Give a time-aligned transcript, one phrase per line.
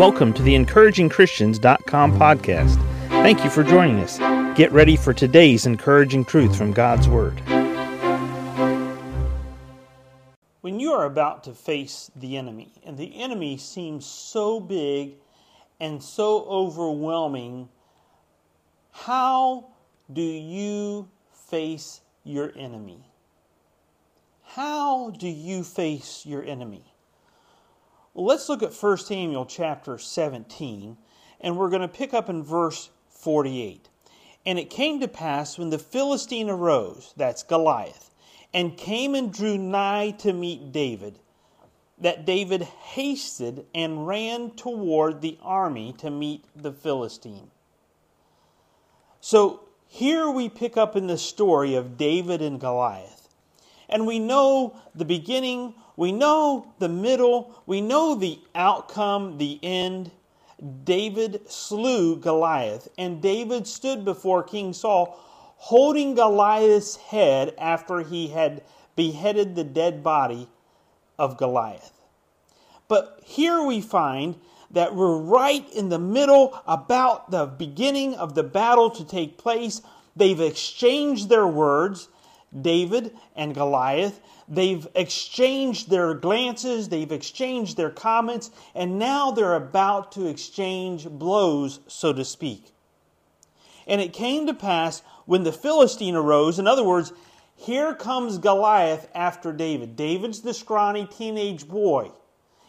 [0.00, 2.76] Welcome to the encouragingchristians.com podcast.
[3.10, 4.16] Thank you for joining us.
[4.56, 7.38] Get ready for today's encouraging truth from God's Word.
[10.62, 15.16] When you are about to face the enemy, and the enemy seems so big
[15.80, 17.68] and so overwhelming,
[18.92, 19.66] how
[20.10, 23.04] do you face your enemy?
[24.44, 26.89] How do you face your enemy?
[28.20, 30.98] Let's look at 1 Samuel chapter 17,
[31.40, 33.88] and we're going to pick up in verse 48.
[34.44, 38.10] And it came to pass when the Philistine arose, that's Goliath,
[38.52, 41.18] and came and drew nigh to meet David,
[41.96, 47.50] that David hasted and ran toward the army to meet the Philistine.
[49.22, 53.19] So here we pick up in the story of David and Goliath.
[53.90, 60.10] And we know the beginning, we know the middle, we know the outcome, the end.
[60.84, 65.18] David slew Goliath, and David stood before King Saul
[65.56, 68.62] holding Goliath's head after he had
[68.96, 70.48] beheaded the dead body
[71.18, 71.92] of Goliath.
[72.88, 74.36] But here we find
[74.70, 79.82] that we're right in the middle about the beginning of the battle to take place.
[80.16, 82.08] They've exchanged their words,
[82.58, 84.20] David and Goliath.
[84.48, 91.80] They've exchanged their glances, they've exchanged their comments, and now they're about to exchange blows,
[91.86, 92.72] so to speak.
[93.86, 97.12] And it came to pass when the Philistine arose, in other words,
[97.56, 99.94] here comes Goliath after David.
[99.94, 102.10] David's the scrawny teenage boy.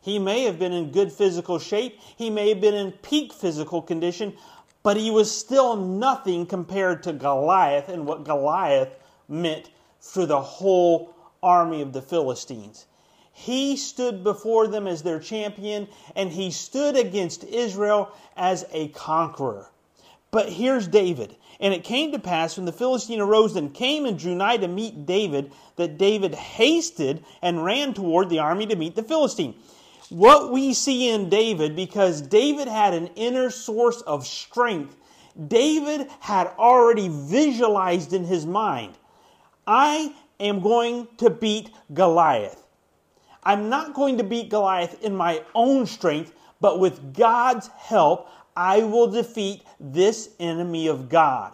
[0.00, 3.82] He may have been in good physical shape, he may have been in peak physical
[3.82, 4.34] condition,
[4.82, 8.96] but he was still nothing compared to Goliath and what Goliath
[9.28, 12.86] meant for the whole army of the Philistines.
[13.32, 19.70] He stood before them as their champion, and he stood against Israel as a conqueror.
[20.30, 21.36] But here's David.
[21.60, 24.68] And it came to pass when the Philistine arose and came and drew nigh to
[24.68, 29.54] meet David, that David hasted and ran toward the army to meet the Philistine.
[30.08, 34.96] What we see in David, because David had an inner source of strength,
[35.46, 38.97] David had already visualized in his mind
[39.68, 42.66] I am going to beat Goliath.
[43.44, 48.82] I'm not going to beat Goliath in my own strength, but with God's help, I
[48.82, 51.52] will defeat this enemy of God.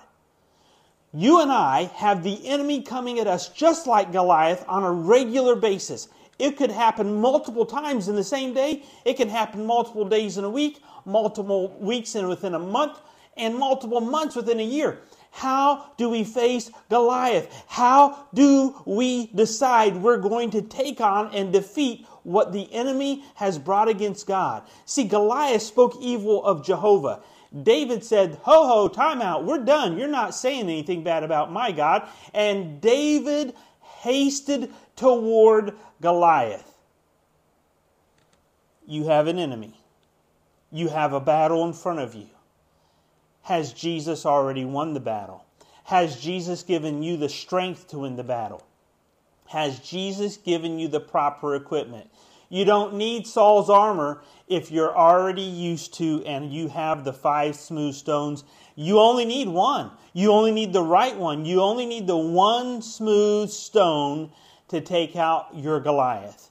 [1.13, 5.57] You and I have the enemy coming at us just like Goliath on a regular
[5.57, 6.09] basis.
[6.39, 8.85] It could happen multiple times in the same day.
[9.05, 13.01] It can happen multiple days in a week, multiple weeks and within a month,
[13.37, 15.01] and multiple months within a year.
[15.35, 17.65] How do we face Goliath?
[17.67, 23.59] How do we decide we're going to take on and defeat what the enemy has
[23.59, 24.63] brought against God?
[24.87, 27.21] See, Goliath spoke evil of Jehovah.
[27.65, 29.99] David said, Ho ho, time out, we're done.
[29.99, 32.09] You're not saying anything bad about my God.
[32.33, 36.79] And David hasted toward Goliath.
[38.87, 39.75] You have an enemy,
[40.71, 42.29] you have a battle in front of you.
[43.45, 45.45] Has Jesus already won the battle?
[45.85, 48.67] Has Jesus given you the strength to win the battle?
[49.49, 52.09] Has Jesus given you the proper equipment?
[52.49, 57.55] You don't need Saul's armor if you're already used to and you have the five
[57.57, 58.45] smooth stones.
[58.77, 59.91] You only need one.
[60.15, 61.45] You only need the right one.
[61.45, 64.33] You only need the one smooth stone
[64.69, 66.49] to take out your Goliath.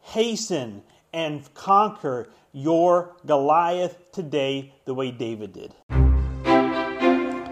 [0.00, 0.82] Hasten
[1.12, 5.74] and conquer your Goliath today the way David did.